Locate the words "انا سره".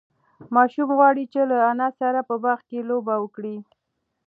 1.71-2.19